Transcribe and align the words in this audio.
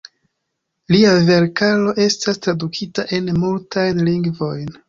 Lia 0.95 1.11
verkaro 1.27 1.93
estas 2.07 2.41
tradukita 2.47 3.09
en 3.19 3.33
multajn 3.45 4.07
lingvojn. 4.11 4.77